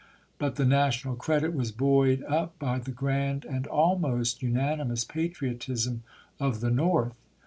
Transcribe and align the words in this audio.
But 0.39 0.55
the 0.55 0.65
national 0.65 1.13
credit 1.15 1.53
was 1.53 1.71
buoyed 1.71 2.23
up 2.23 2.57
by 2.57 2.79
the 2.79 2.89
grand 2.89 3.45
and 3.45 3.67
almost 3.67 4.41
unanimous 4.41 5.03
patriotism 5.03 6.01
of 6.39 6.59
the 6.59 6.71
North. 6.71 7.13